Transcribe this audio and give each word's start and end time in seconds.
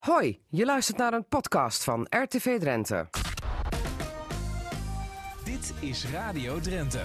Hoi, 0.00 0.40
je 0.48 0.64
luistert 0.64 0.96
naar 0.98 1.12
een 1.12 1.28
podcast 1.28 1.84
van 1.84 2.06
RTV 2.10 2.58
Drenthe. 2.58 3.08
Dit 5.44 5.72
is 5.80 6.10
Radio 6.10 6.60
Drenthe. 6.60 7.04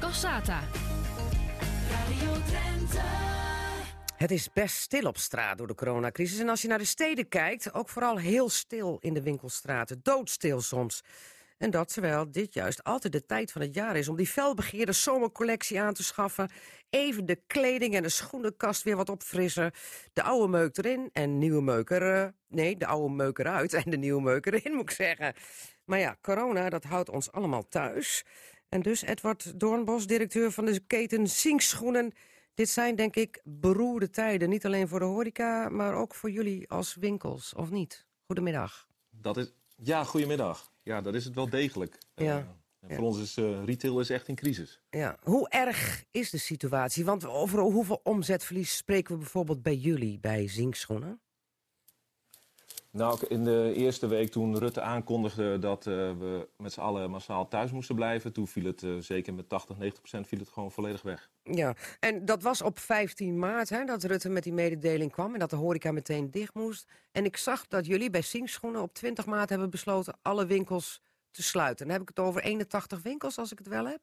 Cassata. 0.00 0.60
Radio 1.90 2.32
Drenthe. 2.32 3.00
Het 4.16 4.30
is 4.30 4.52
best 4.52 4.76
stil 4.76 5.06
op 5.06 5.16
straat 5.16 5.58
door 5.58 5.66
de 5.66 5.74
coronacrisis. 5.74 6.38
En 6.38 6.48
als 6.48 6.62
je 6.62 6.68
naar 6.68 6.78
de 6.78 6.84
steden 6.84 7.28
kijkt, 7.28 7.74
ook 7.74 7.88
vooral 7.88 8.16
heel 8.16 8.48
stil 8.48 8.98
in 9.00 9.14
de 9.14 9.22
winkelstraten. 9.22 10.00
Doodstil 10.02 10.60
soms. 10.60 11.02
En 11.58 11.70
dat 11.70 11.92
terwijl 11.92 12.30
dit 12.30 12.54
juist 12.54 12.84
altijd 12.84 13.12
de 13.12 13.26
tijd 13.26 13.52
van 13.52 13.60
het 13.60 13.74
jaar 13.74 13.96
is 13.96 14.08
om 14.08 14.16
die 14.16 14.26
felbegeerde 14.26 14.92
zomercollectie 14.92 15.80
aan 15.80 15.94
te 15.94 16.02
schaffen. 16.02 16.50
Even 16.90 17.26
de 17.26 17.40
kleding 17.46 17.94
en 17.94 18.02
de 18.02 18.08
schoenenkast 18.08 18.82
weer 18.82 18.96
wat 18.96 19.08
opfrissen. 19.08 19.72
De 20.12 20.22
oude 20.22 20.48
meuk 20.48 20.76
erin 20.76 21.10
en 21.12 21.38
nieuwe 21.38 21.62
meuk 21.62 21.90
er... 21.90 22.22
eh, 22.22 22.28
nee, 22.48 22.76
de 22.76 22.86
oude 22.86 23.14
meuk 23.14 23.38
eruit 23.38 23.74
en 23.74 23.90
de 23.90 23.96
nieuwe 23.96 24.22
meuk 24.22 24.46
erin, 24.46 24.72
moet 24.72 24.82
ik 24.82 24.90
zeggen. 24.90 25.34
Maar 25.84 25.98
ja, 25.98 26.16
corona, 26.20 26.68
dat 26.68 26.84
houdt 26.84 27.08
ons 27.08 27.32
allemaal 27.32 27.68
thuis. 27.68 28.24
En 28.68 28.82
dus 28.82 29.02
Edward 29.02 29.60
Doornbos, 29.60 30.06
directeur 30.06 30.52
van 30.52 30.64
de 30.64 30.80
keten 30.80 31.26
Sinkschoenen. 31.26 32.12
Dit 32.54 32.68
zijn 32.68 32.96
denk 32.96 33.16
ik 33.16 33.40
beroerde 33.44 34.10
tijden. 34.10 34.48
Niet 34.48 34.66
alleen 34.66 34.88
voor 34.88 34.98
de 34.98 35.04
horeca, 35.04 35.68
maar 35.68 35.94
ook 35.94 36.14
voor 36.14 36.30
jullie 36.30 36.70
als 36.70 36.94
winkels, 36.94 37.54
of 37.54 37.70
niet? 37.70 38.06
Goedemiddag. 38.26 38.86
Dat 39.10 39.36
is, 39.36 39.52
ja, 39.76 40.04
goedemiddag. 40.04 40.74
Ja, 40.86 41.00
dat 41.00 41.14
is 41.14 41.24
het 41.24 41.34
wel 41.34 41.48
degelijk. 41.48 41.98
Ja. 42.14 42.38
Eh, 42.38 42.90
en 42.90 42.96
voor 42.96 43.06
ons 43.06 43.20
is 43.20 43.36
eh, 43.36 43.64
retail 43.64 44.00
is 44.00 44.10
echt 44.10 44.28
in 44.28 44.34
crisis. 44.34 44.80
Ja, 44.90 45.16
hoe 45.22 45.48
erg 45.48 46.04
is 46.10 46.30
de 46.30 46.38
situatie? 46.38 47.04
Want 47.04 47.26
over 47.26 47.58
hoeveel 47.58 48.00
omzetverlies 48.02 48.76
spreken 48.76 49.12
we 49.12 49.20
bijvoorbeeld 49.20 49.62
bij 49.62 49.76
jullie, 49.76 50.18
bij 50.20 50.48
Zinkschoenen? 50.48 51.20
Nou, 52.96 53.18
in 53.28 53.44
de 53.44 53.72
eerste 53.74 54.06
week 54.06 54.30
toen 54.30 54.58
Rutte 54.58 54.80
aankondigde 54.80 55.58
dat 55.58 55.86
eh, 55.86 55.92
we 55.94 56.48
met 56.56 56.72
z'n 56.72 56.80
allen 56.80 57.10
massaal 57.10 57.48
thuis 57.48 57.70
moesten 57.70 57.94
blijven, 57.94 58.32
toen 58.32 58.46
viel 58.46 58.64
het 58.64 58.82
eh, 58.82 58.96
zeker 58.98 59.34
met 59.34 59.48
80, 59.48 59.76
90 59.76 60.00
procent 60.02 60.26
viel 60.28 60.38
het 60.38 60.48
gewoon 60.48 60.72
volledig 60.72 61.02
weg. 61.02 61.30
Ja, 61.42 61.74
en 62.00 62.24
dat 62.24 62.42
was 62.42 62.62
op 62.62 62.78
15 62.78 63.38
maart 63.38 63.68
hè, 63.68 63.84
dat 63.84 64.02
Rutte 64.04 64.28
met 64.28 64.42
die 64.42 64.52
mededeling 64.52 65.12
kwam 65.12 65.32
en 65.32 65.38
dat 65.38 65.50
de 65.50 65.56
horeca 65.56 65.92
meteen 65.92 66.30
dicht 66.30 66.54
moest. 66.54 66.88
En 67.12 67.24
ik 67.24 67.36
zag 67.36 67.66
dat 67.68 67.86
jullie 67.86 68.10
bij 68.10 68.22
Zinkschoenen 68.22 68.82
op 68.82 68.94
20 68.94 69.26
maart 69.26 69.48
hebben 69.48 69.70
besloten 69.70 70.18
alle 70.22 70.46
winkels 70.46 71.00
te 71.30 71.42
sluiten. 71.42 71.84
Dan 71.86 71.92
heb 71.94 72.02
ik 72.02 72.08
het 72.16 72.18
over 72.26 72.42
81 72.42 73.02
winkels, 73.02 73.38
als 73.38 73.52
ik 73.52 73.58
het 73.58 73.68
wel 73.68 73.86
heb. 73.86 73.98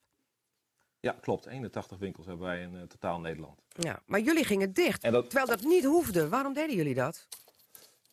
Ja, 1.00 1.16
klopt. 1.22 1.46
81 1.46 1.98
winkels 1.98 2.26
hebben 2.26 2.46
wij 2.46 2.62
in 2.62 2.76
eh, 2.76 2.82
totaal 2.82 3.20
Nederland. 3.20 3.60
Ja, 3.70 4.02
maar 4.06 4.20
jullie 4.20 4.44
gingen 4.46 4.74
dicht, 4.74 5.02
dat- 5.02 5.30
terwijl 5.30 5.48
dat 5.58 5.62
niet 5.62 5.84
hoefde. 5.84 6.30
Waarom 6.30 6.54
deden 6.54 6.76
jullie 6.76 6.94
dat? 6.96 7.28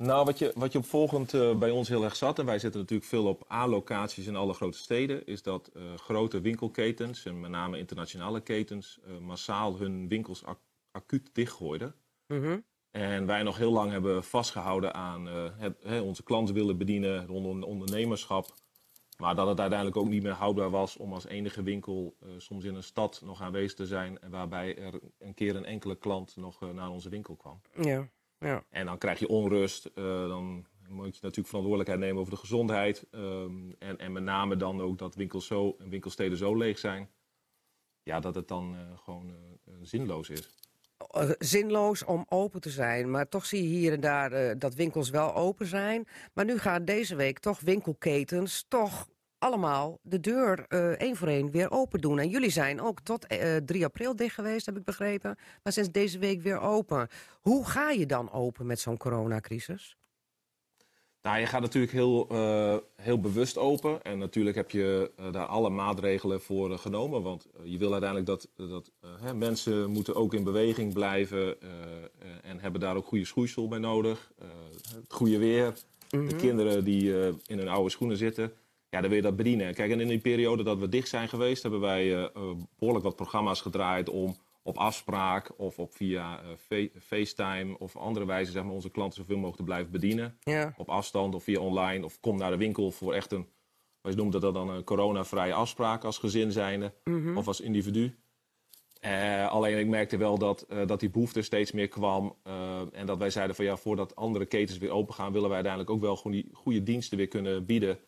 Nou, 0.02 0.24
wat 0.24 0.38
je, 0.38 0.52
wat 0.54 0.72
je 0.72 0.78
opvolgend 0.78 1.34
eh, 1.34 1.58
bij 1.58 1.70
ons 1.70 1.88
heel 1.88 2.04
erg 2.04 2.16
zat, 2.16 2.38
en 2.38 2.46
wij 2.46 2.58
zitten 2.58 2.80
natuurlijk 2.80 3.08
veel 3.08 3.26
op 3.26 3.52
A-locaties 3.52 4.26
in 4.26 4.36
alle 4.36 4.52
grote 4.52 4.78
steden, 4.78 5.26
is 5.26 5.42
dat 5.42 5.70
eh, 5.74 5.82
grote 5.96 6.40
winkelketens, 6.40 7.24
en 7.24 7.40
met 7.40 7.50
name 7.50 7.78
internationale 7.78 8.40
ketens, 8.40 8.98
eh, 9.04 9.18
massaal 9.18 9.78
hun 9.78 10.08
winkels 10.08 10.44
ac- 10.44 10.60
acuut 10.90 11.30
dichtgooiden. 11.32 11.94
Mhm. 12.26 12.58
En 12.90 13.26
wij 13.26 13.42
nog 13.42 13.56
heel 13.56 13.72
lang 13.72 13.90
hebben 13.90 14.24
vastgehouden 14.24 14.94
aan 14.94 15.26
het, 15.26 15.76
hè, 15.82 16.00
onze 16.00 16.22
klanten 16.22 16.54
willen 16.54 16.78
bedienen 16.78 17.26
rondom 17.26 17.62
ondernemerschap. 17.62 18.54
Maar 19.16 19.34
dat 19.34 19.48
het 19.48 19.60
uiteindelijk 19.60 19.98
ook 19.98 20.08
niet 20.08 20.22
meer 20.22 20.32
houdbaar 20.32 20.70
was 20.70 20.96
om 20.96 21.12
als 21.12 21.26
enige 21.26 21.62
winkel 21.62 22.16
soms 22.36 22.64
in 22.64 22.74
een 22.74 22.82
stad 22.82 23.20
nog 23.24 23.42
aanwezig 23.42 23.74
te 23.74 23.86
zijn. 23.86 24.20
En 24.20 24.30
waarbij 24.30 24.78
er 24.78 25.00
een 25.18 25.34
keer 25.34 25.56
een 25.56 25.64
enkele 25.64 25.96
klant 25.96 26.36
nog 26.36 26.60
naar 26.72 26.90
onze 26.90 27.08
winkel 27.08 27.36
kwam. 27.36 27.60
Ja, 27.80 28.08
ja. 28.41 28.64
En 28.70 28.86
dan 28.86 28.98
krijg 28.98 29.19
je 29.19 29.28
onrust. 29.28 29.84
eh, 29.84 30.05
dan 30.28 30.66
moet 30.88 31.14
je 31.14 31.20
natuurlijk 31.22 31.48
verantwoordelijkheid 31.48 32.00
nemen 32.00 32.20
over 32.20 32.33
de 32.33 32.38
gezondheid. 32.38 33.06
ehm, 33.10 33.70
en, 33.78 33.98
en 33.98 34.12
met 34.12 34.22
name 34.22 34.56
dan 34.56 34.80
ook 34.80 34.98
dat 34.98 35.14
winkels 35.14 35.47
zo, 35.47 35.77
en 35.78 35.88
winkelsteden 35.88 36.38
zo 36.38 36.56
leeg 36.56 36.78
zijn. 36.78 37.10
Ja, 38.02 38.20
dat 38.20 38.34
het 38.34 38.48
dan 38.48 38.75
eh, 38.75 38.98
gewoon 38.98 39.31
eh, 39.31 39.72
zinloos 39.82 40.31
is. 40.31 40.59
Zinloos 41.38 42.04
om 42.04 42.25
open 42.28 42.60
te 42.60 42.70
zijn. 42.70 43.10
Maar 43.10 43.28
toch 43.28 43.47
zie 43.47 43.62
je 43.62 43.69
hier 43.69 43.92
en 43.92 44.00
daar 44.00 44.59
dat 44.59 44.75
winkels 44.75 45.10
wel 45.10 45.34
open 45.34 45.66
zijn. 45.66 46.09
Maar 46.34 46.44
nu 46.44 46.59
gaan 46.59 46.84
deze 46.84 47.16
week 47.16 47.38
toch 47.38 47.60
winkelketens 47.60 48.64
toch 48.69 49.09
allemaal 49.40 49.98
de 50.02 50.20
deur 50.20 50.64
eh, 50.68 50.88
één 50.90 51.16
voor 51.16 51.28
één 51.28 51.50
weer 51.50 51.70
open 51.70 52.00
doen. 52.00 52.18
En 52.18 52.28
jullie 52.28 52.50
zijn 52.50 52.80
ook 52.80 53.00
tot 53.00 53.26
eh, 53.26 53.56
3 53.56 53.84
april 53.84 54.16
dicht 54.16 54.34
geweest, 54.34 54.66
heb 54.66 54.76
ik 54.76 54.84
begrepen. 54.84 55.38
Maar 55.62 55.72
sinds 55.72 55.90
deze 55.90 56.18
week 56.18 56.42
weer 56.42 56.60
open. 56.60 57.08
Hoe 57.40 57.66
ga 57.66 57.90
je 57.90 58.06
dan 58.06 58.32
open 58.32 58.66
met 58.66 58.80
zo'n 58.80 58.96
coronacrisis? 58.96 59.96
Nou, 61.22 61.38
je 61.38 61.46
gaat 61.46 61.60
natuurlijk 61.60 61.92
heel, 61.92 62.28
eh, 62.28 62.76
heel 62.96 63.20
bewust 63.20 63.58
open. 63.58 64.02
En 64.02 64.18
natuurlijk 64.18 64.56
heb 64.56 64.70
je 64.70 65.10
eh, 65.16 65.32
daar 65.32 65.46
alle 65.46 65.70
maatregelen 65.70 66.40
voor 66.40 66.72
eh, 66.72 66.78
genomen. 66.78 67.22
Want 67.22 67.46
eh, 67.56 67.60
je 67.64 67.78
wil 67.78 67.90
uiteindelijk 67.92 68.28
dat, 68.30 68.48
dat 68.68 68.90
eh, 69.00 69.10
hè, 69.20 69.34
mensen 69.34 69.90
moeten 69.90 70.14
ook 70.14 70.34
in 70.34 70.44
beweging 70.44 70.92
blijven. 70.94 71.60
eh, 71.60 71.68
eh, 71.68 72.28
en 72.42 72.60
hebben 72.60 72.80
daar 72.80 72.96
ook 72.96 73.06
goede 73.06 73.24
schoeisel 73.24 73.68
bij 73.68 73.78
nodig. 73.78 74.32
Eh, 74.38 74.46
het 74.94 75.12
goede 75.12 75.38
weer. 75.38 75.74
De 76.08 76.36
kinderen 76.36 76.84
die 76.84 77.20
eh, 77.22 77.32
in 77.46 77.58
hun 77.58 77.68
oude 77.68 77.90
schoenen 77.90 78.16
zitten. 78.16 78.52
Ja, 78.90 79.00
dan 79.00 79.08
wil 79.08 79.16
je 79.18 79.22
dat 79.24 79.36
bedienen. 79.36 79.74
Kijk, 79.74 79.90
en 79.90 80.00
in 80.00 80.08
die 80.08 80.18
periode 80.18 80.62
dat 80.62 80.78
we 80.78 80.88
dicht 80.88 81.08
zijn 81.08 81.28
geweest... 81.28 81.62
hebben 81.62 81.80
wij 81.80 82.14
eh, 82.16 82.22
eh, 82.24 82.30
behoorlijk 82.78 83.04
wat 83.04 83.16
programma's 83.16 83.60
gedraaid 83.60 84.08
om 84.08 84.36
op 84.62 84.76
afspraak... 84.76 85.50
of 85.56 85.78
op 85.78 85.94
via 85.94 86.40
eh, 86.42 86.48
Fa- 86.56 87.00
FaceTime 87.00 87.78
of 87.78 87.96
andere 87.96 88.26
wijze 88.26 88.52
zeg 88.52 88.62
maar, 88.62 88.72
onze 88.72 88.90
klanten 88.90 89.18
zoveel 89.18 89.34
mogelijk 89.36 89.56
te 89.58 89.64
blijven 89.64 89.90
bedienen 89.90 90.36
Ja. 90.40 90.74
op 90.76 90.88
afstand 90.88 91.34
of 91.34 91.42
via 91.42 91.60
online. 91.60 92.04
Of 92.04 92.20
kom 92.20 92.36
naar 92.38 92.50
de 92.50 92.56
winkel 92.56 92.90
voor 92.90 93.14
echt 93.14 93.32
een, 93.32 93.46
wij 94.00 94.14
noemen 94.14 94.40
dat 94.40 94.54
dan 94.54 94.68
een 94.68 94.84
coronavrije 94.84 95.52
afspraak 95.54 96.04
als 96.04 96.18
gezin 96.18 96.52
zijnde 96.52 96.92
of 97.36 97.46
als 97.46 97.60
individu. 97.60 98.14
Alleen 99.48 99.78
ik 99.78 99.86
merkte 99.86 100.16
wel 100.16 100.38
dat, 100.38 100.66
dat 100.86 101.00
die 101.00 101.10
behoefte 101.10 101.42
steeds 101.42 101.72
meer 101.72 101.88
kwam. 101.88 102.36
en 102.92 103.06
dat 103.06 103.18
wij 103.18 103.30
zeiden 103.30 103.56
van 103.56 103.64
ja, 103.64 103.76
voordat 103.76 104.16
andere 104.16 104.46
ketens 104.46 104.78
weer 104.78 104.90
open 104.90 105.14
gaan, 105.14 105.32
willen 105.32 105.46
wij 105.48 105.54
uiteindelijk 105.56 105.92
ook 105.94 106.00
wel 106.00 106.16
gewoon 106.16 106.32
die 106.32 106.48
goede 106.52 106.82
diensten 106.82 107.16
weer 107.18 107.28
kunnen 107.28 107.64
bieden. 107.66 107.98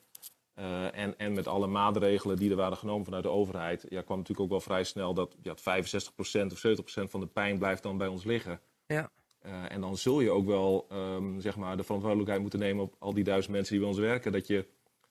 Eh, 0.55 0.99
en, 0.99 1.19
en 1.19 1.33
met 1.33 1.47
alle 1.47 1.67
maatregelen 1.67 2.37
die 2.37 2.51
er 2.51 2.57
waren 2.57 2.77
genomen 2.77 3.05
vanuit 3.05 3.23
de 3.23 3.29
overheid, 3.29 3.87
ja, 3.89 4.03
kwam 4.03 4.19
natuurlijk 4.19 4.45
ook 4.45 4.51
wel 4.51 4.61
vrij 4.61 4.85
snel 4.85 5.15
dat 5.15 5.37
ja, 5.43 5.55
65% 5.57 6.53
of 6.53 6.67
70% 6.67 7.11
van 7.11 7.21
de 7.21 7.27
pijn 7.27 7.59
blijft 7.59 7.83
dan 7.83 7.99
bij 7.99 8.07
ons 8.07 8.25
liggen. 8.25 8.61
Ja. 8.87 9.11
Eh, 9.39 9.73
en 9.73 9.81
dan 9.81 9.97
zul 9.97 10.21
je 10.21 10.31
ook 10.31 10.47
wel 10.47 10.87
ehm, 10.89 11.41
zeg 11.41 11.57
maar 11.57 11.77
de 11.77 11.83
verantwoordelijkheid 11.83 12.41
moeten 12.41 12.59
nemen 12.59 12.85
op 12.85 12.95
al 12.99 13.15
die 13.15 13.25
duizend 13.25 13.53
mensen 13.55 13.73
die 13.73 13.81
bij 13.81 13.91
ons 13.93 13.99
werken. 13.99 14.33
Dat 14.33 14.47
je, 14.47 14.67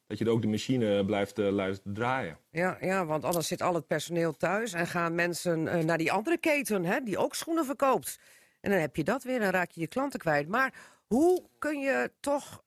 dat 0.07 0.17
je 0.17 0.29
ook 0.29 0.41
de 0.41 0.47
machine 0.47 1.05
blijft, 1.05 1.33
blijft 1.33 1.81
draaien. 1.83 2.37
Ja, 2.51 2.77
ja, 2.81 3.05
want 3.05 3.23
anders 3.23 3.47
zit 3.47 3.61
al 3.61 3.73
het 3.73 3.87
personeel 3.87 4.33
thuis 4.33 4.73
en 4.73 4.87
gaan 4.87 5.15
mensen 5.15 5.85
naar 5.85 5.97
die 5.97 6.11
andere 6.11 6.37
keten, 6.37 6.85
hè, 6.85 6.99
die 7.03 7.17
ook 7.17 7.35
schoenen 7.35 7.65
verkoopt. 7.65 8.19
En 8.59 8.71
dan 8.71 8.79
heb 8.79 8.95
je 8.95 9.03
dat 9.03 9.23
weer 9.23 9.41
en 9.41 9.51
raak 9.51 9.71
je 9.71 9.81
je 9.81 9.87
klanten 9.87 10.19
kwijt. 10.19 10.47
Maar 10.47 10.73
hoe 11.07 11.43
kun 11.59 11.79
je 11.79 12.11
toch 12.19 12.61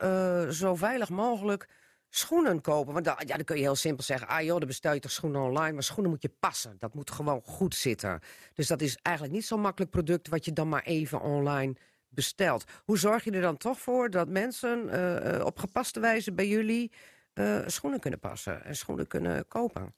zo 0.50 0.74
veilig 0.74 1.08
mogelijk 1.08 1.68
schoenen 2.16 2.60
kopen? 2.60 2.92
Want 2.92 3.04
dan, 3.04 3.14
ja, 3.26 3.34
dan 3.36 3.44
kun 3.44 3.56
je 3.56 3.62
heel 3.62 3.74
simpel 3.74 4.04
zeggen, 4.04 4.28
ah 4.28 4.42
joh, 4.42 4.58
dan 4.58 4.66
bestel 4.66 4.94
je 4.94 5.00
toch 5.00 5.10
schoenen 5.10 5.42
online. 5.42 5.72
Maar 5.72 5.82
schoenen 5.82 6.10
moet 6.12 6.22
je 6.22 6.30
passen, 6.40 6.76
dat 6.78 6.94
moet 6.94 7.10
gewoon 7.10 7.40
goed 7.44 7.74
zitten. 7.74 8.20
Dus 8.54 8.66
dat 8.66 8.80
is 8.80 8.98
eigenlijk 9.02 9.36
niet 9.36 9.46
zo'n 9.46 9.60
makkelijk 9.60 9.90
product 9.90 10.28
wat 10.28 10.44
je 10.44 10.52
dan 10.52 10.68
maar 10.68 10.82
even 10.82 11.20
online 11.20 11.74
bestelt. 12.08 12.64
Hoe 12.84 12.98
zorg 12.98 13.24
je 13.24 13.30
er 13.30 13.40
dan 13.40 13.56
toch 13.56 13.80
voor 13.80 14.10
dat 14.10 14.28
mensen 14.28 14.88
eh, 14.88 15.34
eh, 15.34 15.46
op 15.46 15.58
gepaste 15.58 16.00
wijze 16.00 16.32
bij 16.32 16.48
jullie 16.48 16.92
eh, 17.32 17.58
schoenen 17.66 18.00
kunnen 18.00 18.20
passen 18.20 18.64
en 18.64 18.76
schoenen 18.76 19.06
kunnen 19.06 19.48
kopen? 19.48 19.94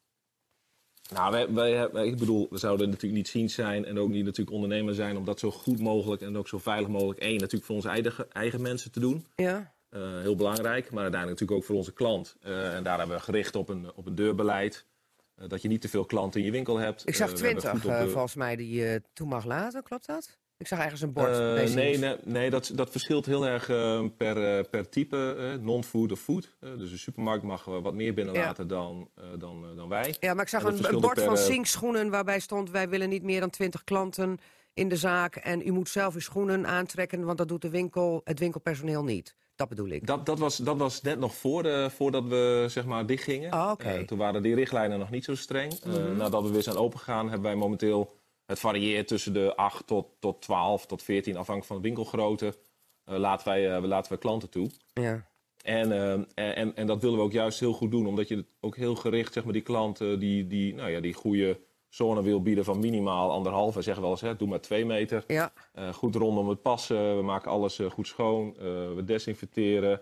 Nou, 1.12 1.32
wij, 1.32 1.52
wij, 1.52 1.90
wij- 1.92 2.06
ik 2.06 2.16
bedoel, 2.18 2.46
we 2.50 2.58
zouden 2.58 2.86
natuurlijk 2.88 3.14
niet 3.14 3.28
zien 3.28 3.50
zijn 3.50 3.84
en 3.84 3.98
ook 3.98 4.08
niet 4.08 4.24
natuurlijk 4.24 4.56
ondernemer 4.56 4.94
zijn 4.94 5.16
om 5.16 5.24
dat 5.24 5.38
zo 5.38 5.50
goed 5.50 5.80
mogelijk 5.80 6.22
en 6.22 6.36
ook 6.36 6.48
zo 6.48 6.58
veilig 6.58 6.88
mogelijk, 6.88 7.20
één, 7.20 7.36
natuurlijk 7.38 7.64
voor 7.64 7.74
onze 7.74 7.88
eigen, 7.88 8.32
eigen 8.32 8.60
mensen 8.60 8.90
te 8.90 9.00
doen. 9.00 9.26
Ja, 9.34 9.74
Eh, 9.96 10.20
heel 10.20 10.36
belangrijk, 10.36 10.90
maar 10.90 11.02
uiteindelijk 11.02 11.40
natuurlijk 11.40 11.58
ook 11.58 11.64
voor 11.64 11.76
onze 11.76 11.92
klant. 11.92 12.36
Eh, 12.40 12.74
en 12.74 12.82
daar 12.82 12.98
hebben 12.98 13.16
we 13.16 13.22
gericht 13.22 13.56
op 13.56 13.68
een, 13.68 13.92
op 13.94 14.06
een 14.06 14.14
deurbeleid. 14.14 14.86
Eh, 15.34 15.48
dat 15.48 15.62
je 15.62 15.68
niet 15.68 15.80
te 15.80 15.88
veel 15.88 16.04
klanten 16.04 16.40
in 16.40 16.46
je 16.46 16.52
winkel 16.52 16.78
hebt. 16.78 17.08
ik 17.08 17.14
zag 17.14 17.32
twintig 17.32 17.80
de- 17.80 18.08
volgens 18.08 18.34
mij 18.34 18.56
die 18.56 18.80
je 18.80 19.02
toe 19.12 19.26
mag 19.26 19.44
laten, 19.44 19.82
klopt 19.82 20.06
dat? 20.06 20.38
Ik 20.58 20.66
zag 20.66 20.78
ergens 20.78 21.00
een 21.00 21.12
bord. 21.12 21.38
Nee, 21.74 21.98
nee, 21.98 22.16
nee 22.24 22.50
dat, 22.50 22.72
dat 22.74 22.90
verschilt 22.90 23.26
heel 23.26 23.46
erg 23.46 23.66
per, 24.16 24.64
per 24.64 24.88
type. 24.88 25.58
Non-food 25.60 26.12
of 26.12 26.20
food. 26.20 26.56
Dus 26.60 26.90
de 26.90 26.98
supermarkt 26.98 27.44
mag 27.44 27.64
wat 27.64 27.94
meer 27.94 28.14
binnenlaten 28.14 28.68
dan, 28.68 29.10
dan, 29.38 29.76
dan 29.76 29.88
wij. 29.88 30.16
Ja, 30.20 30.34
maar 30.34 30.42
ik 30.42 30.50
zag 30.50 30.62
een, 30.62 31.00
bord 31.00 31.20
van 31.20 31.34
per, 31.34 31.42
eh, 31.42 31.44
Sink-schoenen 31.44 32.10
waarbij 32.10 32.40
stond... 32.40 32.70
wij 32.70 32.88
willen 32.88 33.08
niet 33.08 33.22
meer 33.22 33.40
dan 33.40 33.50
twintig 33.50 33.84
klanten 33.84 34.38
in 34.74 34.88
de 34.88 34.96
zaak... 34.96 35.36
en 35.36 35.66
u 35.66 35.70
moet 35.70 35.88
zelf 35.88 36.14
uw 36.14 36.20
schoenen 36.20 36.66
aantrekken... 36.66 37.24
want 37.24 37.38
dat 37.38 37.48
doet 37.48 37.62
de 37.62 37.70
winkel, 37.70 38.20
het 38.24 38.38
winkelpersoneel 38.38 39.04
niet. 39.04 39.34
Dat 39.56 39.68
bedoel 39.68 39.88
ik. 39.88 40.06
Dat, 40.06 40.26
dat, 40.26 40.38
was, 40.38 40.56
dat 40.56 40.76
was 40.76 41.02
net 41.02 41.18
nog 41.18 41.34
voor 41.34 41.62
de, 41.62 41.90
voordat 41.90 42.24
we 42.24 42.66
zeg 42.68 42.84
maar, 42.84 43.06
dichtgingen. 43.06 43.48
Mhm. 43.50 43.74
Eh, 43.78 43.98
toen 44.00 44.18
waren 44.18 44.42
die 44.42 44.54
richtlijnen 44.54 44.98
nog 44.98 45.10
niet 45.10 45.24
zo 45.24 45.34
streng. 45.34 45.72
Eh, 45.72 45.92
nadat 46.16 46.42
we 46.42 46.50
weer 46.50 46.62
zijn 46.62 46.76
opengegaan, 46.76 47.24
hebben 47.28 47.42
wij 47.50 47.54
momenteel... 47.54 48.14
Het 48.46 48.58
varieert 48.58 49.08
tussen 49.08 49.32
de 49.32 49.56
8 49.56 49.86
tot, 49.86 50.06
tot 50.18 50.42
12 50.42 50.86
tot 50.86 51.02
14, 51.02 51.32
afhankelijk 51.32 51.66
van 51.66 51.76
de 51.76 51.82
winkelgrootte. 51.82 52.54
eh, 53.04 53.16
laten, 53.18 53.48
wij, 53.48 53.74
eh, 53.76 53.82
laten 53.82 54.08
wij 54.10 54.18
klanten 54.20 54.48
toe. 54.50 54.70
Ja. 54.94 55.26
En, 55.62 55.92
eh, 55.92 56.58
en, 56.58 56.76
en 56.76 56.86
dat 56.86 57.02
willen 57.02 57.16
we 57.18 57.24
ook 57.24 57.32
juist 57.32 57.60
heel 57.60 57.72
goed 57.72 57.90
doen, 57.90 58.06
omdat 58.06 58.28
je 58.28 58.44
ook 58.60 58.76
heel 58.76 58.94
gericht, 58.94 59.32
zeg 59.32 59.44
maar, 59.44 59.52
die 59.52 59.62
klanten 59.62 60.18
die, 60.18 60.46
die, 60.46 60.74
nou 60.74 60.90
ja, 60.90 61.00
die 61.00 61.14
goede 61.14 61.60
zone 61.96 62.22
wil 62.22 62.42
bieden 62.42 62.64
van 62.64 62.78
minimaal 62.78 63.30
anderhalf. 63.30 63.74
Wij 63.74 63.82
zeggen 63.82 64.02
wel 64.02 64.10
eens, 64.12 64.20
hè, 64.20 64.36
doe 64.36 64.48
maar 64.48 64.60
twee 64.60 64.86
meter. 64.86 65.24
Ja. 65.26 65.52
Eh, 65.72 65.92
goed 65.92 66.14
rondom 66.14 66.48
het 66.48 66.62
passen, 66.62 67.16
we 67.16 67.22
maken 67.22 67.50
alles 67.50 67.78
eh, 67.78 67.90
goed 67.90 68.06
schoon, 68.06 68.56
eh, 68.56 68.64
we 68.94 69.02
desinfecteren. 69.04 70.00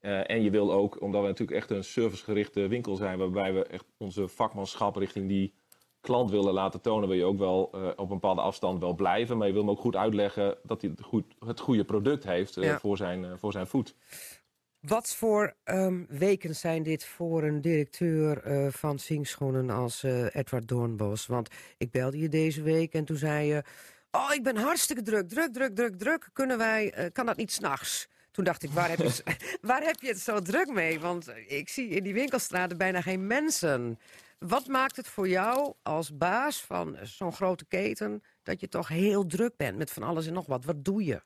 En 0.00 0.42
je 0.42 0.50
wil 0.50 0.72
ook, 0.72 1.00
omdat 1.00 1.20
we 1.20 1.26
natuurlijk 1.26 1.58
echt 1.58 1.70
een 1.70 1.84
servicegerichte 1.84 2.66
winkel 2.66 2.96
zijn, 2.96 3.18
waarbij 3.18 3.54
we 3.54 3.64
echt 3.64 3.84
onze 3.96 4.28
vakmanschap 4.28 4.96
richting 4.96 5.28
die 5.28 5.54
klant 6.00 6.30
willen 6.30 6.52
laten 6.52 6.80
tonen, 6.80 7.08
wil 7.08 7.16
je 7.18 7.24
ook 7.24 7.38
wel 7.38 7.62
op 7.96 7.98
een 7.98 8.08
bepaalde 8.08 8.40
afstand 8.40 8.80
wel 8.80 8.94
blijven. 8.94 9.36
Maar 9.36 9.46
je 9.46 9.52
wil 9.52 9.62
hem 9.62 9.70
ook 9.70 9.80
goed 9.80 9.96
uitleggen 9.96 10.56
dat 10.62 10.80
hij 10.80 10.90
het, 10.90 11.02
goed, 11.02 11.24
het 11.46 11.60
goede 11.60 11.84
product 11.84 12.24
heeft 12.24 12.54
Ja. 12.54 12.78
voor, 12.78 12.96
zijn, 12.96 13.38
voor 13.38 13.52
zijn 13.52 13.66
voet. 13.66 13.94
Wat 14.86 15.14
voor 15.14 15.54
ehm, 15.64 16.04
weken 16.08 16.54
zijn 16.54 16.82
dit 16.82 17.04
voor 17.04 17.42
een 17.42 17.60
directeur 17.60 18.42
eh, 18.42 18.66
van 18.72 18.98
Singschoenen 18.98 19.70
als 19.70 20.02
eh, 20.02 20.34
Edward 20.34 20.68
Doornbos? 20.68 21.26
Want 21.26 21.48
ik 21.76 21.90
belde 21.90 22.18
je 22.18 22.28
deze 22.28 22.62
week 22.62 22.92
en 22.92 23.04
toen 23.04 23.16
zei 23.16 23.46
je... 23.46 23.62
Oh, 24.10 24.34
ik 24.34 24.42
ben 24.42 24.56
hartstikke 24.56 25.02
druk, 25.02 25.28
druk, 25.28 25.52
druk, 25.52 25.74
druk, 25.74 25.98
druk. 25.98 26.28
Kunnen 26.32 26.58
wij, 26.58 26.92
eh, 26.92 27.12
kan 27.12 27.26
dat 27.26 27.36
niet 27.36 27.52
s'nachts? 27.52 28.08
Toen 28.30 28.44
dacht 28.44 28.62
ik, 28.62 28.70
waar 28.70 28.88
heb, 28.88 28.98
je, 28.98 29.22
waar 29.60 29.82
heb 29.82 30.00
je 30.00 30.08
het 30.08 30.20
zo 30.20 30.40
druk 30.40 30.68
mee? 30.68 31.00
Want 31.00 31.32
ik 31.46 31.68
zie 31.68 31.88
in 31.88 32.02
die 32.02 32.14
winkelstraten 32.14 32.78
bijna 32.78 33.00
geen 33.00 33.26
mensen. 33.26 33.98
Wat 34.38 34.66
maakt 34.66 34.96
het 34.96 35.08
voor 35.08 35.28
jou 35.28 35.74
als 35.82 36.16
baas 36.16 36.62
van 36.62 36.96
zo'n 37.02 37.32
grote 37.32 37.64
keten... 37.64 38.22
dat 38.42 38.60
je 38.60 38.68
toch 38.68 38.88
heel 38.88 39.26
druk 39.26 39.56
bent 39.56 39.76
met 39.78 39.90
van 39.90 40.02
alles 40.02 40.26
en 40.26 40.32
nog 40.32 40.46
wat? 40.46 40.64
Wat 40.64 40.84
doe 40.84 41.04
je? 41.04 41.22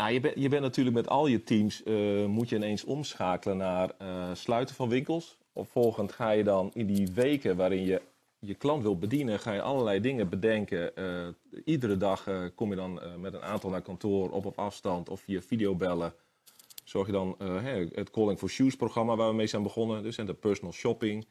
Nou, 0.00 0.12
je, 0.34 0.48
bent 0.48 0.62
natuurlijk 0.62 0.96
met 0.96 1.08
al 1.08 1.26
je 1.26 1.42
teams, 1.42 1.82
eh, 1.82 2.24
moet 2.26 2.48
je 2.48 2.56
ineens 2.56 2.84
omschakelen 2.84 3.56
naar 3.56 3.92
eh, 3.98 4.30
sluiten 4.34 4.74
van 4.74 4.88
winkels. 4.88 5.38
Opvolgend 5.52 6.12
ga 6.12 6.30
je 6.30 6.44
dan 6.44 6.70
in 6.74 6.86
die 6.86 7.08
weken 7.14 7.56
waarin 7.56 7.84
je 7.84 8.02
je 8.38 8.54
klant 8.54 8.82
wil 8.82 8.98
bedienen, 8.98 9.38
ga 9.38 9.52
je 9.52 9.62
allerlei 9.62 10.00
dingen 10.00 10.28
bedenken. 10.28 10.96
Eh, 10.96 11.28
iedere 11.64 11.96
dag 11.96 12.26
kom 12.54 12.70
je 12.70 12.76
dan 12.76 13.00
met 13.18 13.34
een 13.34 13.42
aantal 13.42 13.70
naar 13.70 13.82
kantoor 13.82 14.30
op 14.30 14.58
afstand 14.58 15.08
of 15.08 15.20
via 15.20 15.40
videobellen. 15.40 16.12
Zorg 16.84 17.06
je 17.06 17.12
dan 17.12 17.34
het 17.94 18.10
Calling 18.10 18.38
for 18.38 18.50
Shoes 18.50 18.76
programma 18.76 19.16
waar 19.16 19.28
we 19.28 19.34
mee 19.34 19.46
zijn 19.46 19.62
begonnen, 19.62 20.02
dus 20.02 20.18
en 20.18 20.26
de 20.26 20.34
personal 20.34 20.72
shopping. 20.72 21.26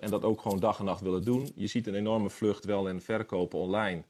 En 0.00 0.10
dat 0.10 0.24
ook 0.24 0.40
gewoon 0.40 0.60
dag 0.60 0.78
en 0.78 0.84
nacht 0.84 1.00
willen 1.00 1.24
doen. 1.24 1.52
Je 1.54 1.66
ziet 1.66 1.86
een 1.86 1.94
enorme 1.94 2.30
vlucht 2.30 2.64
wel 2.64 2.88
in 2.88 3.00
verkopen 3.00 3.58
online. 3.58 4.04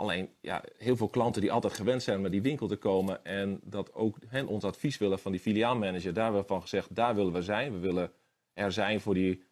Alleen 0.00 0.28
ja, 0.40 0.64
heel 0.76 0.96
veel 0.96 1.08
klanten 1.08 1.40
die 1.40 1.52
altijd 1.52 1.72
gewend 1.72 2.02
zijn 2.02 2.16
om 2.16 2.22
naar 2.22 2.30
die 2.30 2.42
winkel 2.42 2.66
te 2.66 2.76
komen 2.76 3.24
en 3.24 3.60
dat 3.64 3.94
ook 3.94 4.16
hen 4.26 4.46
ons 4.46 4.64
advies 4.64 4.98
willen 4.98 5.18
van 5.18 5.32
die 5.32 5.40
filiaalmanager. 5.40 6.12
Daar 6.12 6.24
hebben 6.24 6.40
we 6.40 6.46
van 6.46 6.60
gezegd, 6.60 6.94
daar 6.94 7.14
willen 7.14 7.32
we 7.32 7.42
zijn. 7.42 7.72
We 7.72 7.78
willen 7.78 8.12
er 8.52 8.72
zijn 8.72 9.00
voor 9.00 9.14
die, 9.14 9.42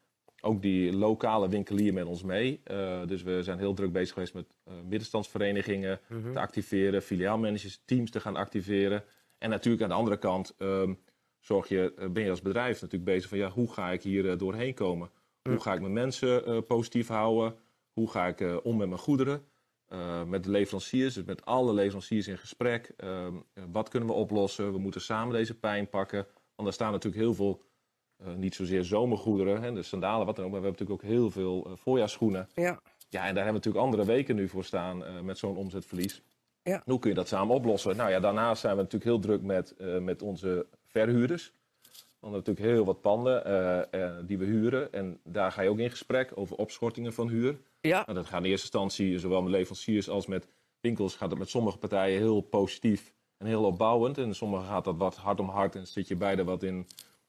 ook 0.41 0.63
die 0.63 0.97
lokale 0.97 1.49
winkelier 1.49 1.93
met 1.93 2.05
ons 2.05 2.23
mee. 2.23 2.61
Eh, 2.65 3.07
dus 3.07 3.23
we 3.23 3.43
zijn 3.43 3.59
heel 3.59 3.75
druk 3.75 3.93
bezig 3.93 4.13
geweest 4.13 4.35
met 4.35 4.47
eh, 4.65 4.75
middenstandsverenigingen 4.75 6.01
te 6.33 6.41
activeren, 6.41 7.03
filiaalmanagers, 7.03 7.83
teams 7.85 8.11
te 8.11 8.21
gaan 8.21 8.37
activeren. 8.37 9.05
En 9.39 9.51
natuurlijk 9.51 9.83
aan 9.83 9.89
de 9.89 9.95
andere 9.95 10.19
kant 10.19 10.55
ehm, 10.59 10.95
zorg 11.41 11.69
je, 11.69 11.95
eh, 11.97 12.09
ben 12.09 12.23
je 12.23 12.31
als 12.31 12.43
bedrijf 12.43 12.81
natuurlijk 12.81 13.11
bezig 13.11 13.29
van 13.29 13.39
ja, 13.39 13.51
hoe 13.51 13.73
ga 13.73 13.91
ik 13.91 14.03
hier 14.03 14.39
doorheen 14.39 14.75
komen? 14.75 15.11
Hoe 15.43 15.61
ga 15.61 15.75
ik 15.75 15.81
mijn 15.81 15.93
mensen 15.93 16.65
positief 16.67 17.09
houden? 17.09 17.55
Hoe 17.93 18.11
ga 18.11 18.27
ik 18.27 18.65
om 18.65 18.77
met 18.77 18.89
mijn 18.89 19.01
goederen? 19.01 19.43
Eh, 19.89 20.23
met 20.23 20.45
de 20.45 20.51
leveranciers, 20.51 21.15
dus 21.15 21.25
met 21.25 21.45
alle 21.45 21.73
leveranciers 21.73 22.29
in 22.29 22.39
gesprek. 22.39 22.93
Ehm, 22.97 23.35
eh, 23.55 23.65
wat 23.73 23.89
kunnen 23.89 24.09
we 24.09 24.15
oplossen? 24.15 24.73
We 24.73 24.79
moeten 24.79 25.01
samen 25.01 25.35
deze 25.35 25.55
pijn 25.55 25.89
pakken. 25.89 26.27
Want 26.55 26.69
er 26.69 26.75
staan 26.75 26.93
natuurlijk 26.93 27.23
heel 27.23 27.35
veel, 27.35 27.63
eh, 28.17 28.35
niet 28.35 28.55
zozeer 28.55 28.85
zomergoederen, 28.85 29.63
hè, 29.63 29.73
de 29.73 29.83
sandalen, 29.83 30.27
wat 30.27 30.37
dan 30.37 30.45
ook. 30.45 30.51
Maar 30.51 30.61
we 30.61 30.67
hebben 30.67 30.87
natuurlijk 30.87 31.05
ook 31.05 31.19
heel 31.19 31.31
veel 31.31 31.77
voorjaarsschoenen. 31.77 32.49
Ja, 32.55 32.81
Ja, 33.11 33.27
en 33.27 33.35
daar 33.35 33.45
hebben 33.45 33.63
we 33.63 33.69
natuurlijk 33.69 33.85
andere 33.85 34.05
weken 34.05 34.37
nu 34.37 34.49
voor 34.49 34.65
staan 34.65 35.25
met 35.25 35.39
zo'n 35.39 35.57
omzetverlies. 35.57 36.23
Ja. 36.63 36.83
Hoe 36.85 36.99
kun 36.99 37.11
je 37.11 37.17
dat 37.17 37.29
samen 37.29 37.55
oplossen? 37.55 37.97
Nou 37.97 38.11
ja, 38.11 38.21
daarnaast 38.21 38.61
zijn 38.61 38.77
we 38.77 38.83
natuurlijk 38.83 39.11
heel 39.11 39.21
druk 39.21 39.43
met, 39.43 39.75
met 40.01 40.23
onze 40.23 40.67
verhuurders. 40.87 41.53
Want 42.21 42.35
we 42.35 42.39
hebben 42.39 42.39
natuurlijk 42.39 42.77
heel 42.77 42.85
wat 42.85 43.01
panden 43.01 44.27
die 44.27 44.39
we 44.39 44.45
huren. 44.45 44.93
En 44.93 45.21
daar 45.25 45.53
ga 45.53 45.63
je 45.63 45.69
ook 45.71 45.79
in 45.79 45.91
gesprek 45.91 46.33
over 46.35 46.57
opschortingen 46.57 47.13
van 47.13 47.29
huur. 47.29 47.59
Ja. 47.81 48.03
Nou, 48.07 48.19
dat 48.19 48.27
gaat 48.27 48.45
in 48.45 48.51
eerste 48.51 48.67
instantie, 48.67 49.19
zowel 49.19 49.43
met 49.43 49.53
leveranciers 49.53 50.09
als 50.09 50.27
met 50.27 50.49
winkels, 50.81 51.17
gaat 51.17 51.31
het 51.31 51.39
met 51.39 51.49
sommige 51.49 51.79
partijen 51.79 52.19
heel 52.19 52.41
positief 52.41 53.13
en 53.37 53.47
heel 53.47 53.65
opbouwend. 53.65 54.19
En 54.19 54.35
sommige 54.35 54.67
gaat 54.67 54.85
dat 54.85 54.97
wat 54.97 55.17
hard 55.17 55.41
om 55.41 55.49
hard 55.49 55.77
en 55.77 55.87
zit 55.87 56.09
je 56.09 56.17
beide 56.17 56.45
wat 56.45 56.63
in, 56.63 56.87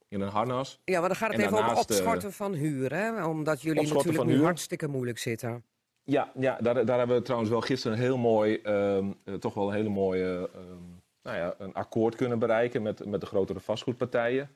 in 0.07 0.21
een 0.21 0.29
harnas. 0.29 0.79
Ja, 0.85 0.99
maar 0.99 1.09
dan 1.09 1.17
gaat 1.17 1.31
het 1.31 1.39
En 1.39 1.45
even 1.45 1.57
over 1.57 1.71
eh, 1.71 1.77
opschorten 1.77 2.33
van 2.33 2.53
huur, 2.53 2.93
hè? 2.93 3.25
Omdat 3.25 3.61
jullie 3.61 3.83
natuurlijk 3.83 4.15
van 4.15 4.27
nu 4.27 4.33
huur. 4.33 4.43
hartstikke 4.43 4.87
moeilijk 4.87 5.17
zitten. 5.17 5.63
Ja, 6.03 6.31
ja 6.35 6.57
daar, 6.61 6.85
daar 6.85 6.97
hebben 6.97 7.17
we 7.17 7.21
trouwens 7.21 7.51
wel 7.51 7.61
gisteren 7.61 7.97
een 7.97 8.03
heel 8.03 8.17
mooi, 8.17 8.55
ehm, 8.55 9.11
eh, 9.23 9.33
toch 9.33 9.53
wel 9.53 9.67
een 9.67 9.73
hele 9.73 9.89
mooie 9.89 10.49
ehm, 10.53 10.98
nou 11.23 11.37
ja, 11.37 11.55
een 11.57 11.73
akkoord 11.73 12.15
kunnen 12.15 12.39
bereiken 12.39 12.81
met, 12.81 13.05
met 13.05 13.21
de 13.21 13.27
grotere 13.27 13.59
vastgoedpartijen. 13.59 14.49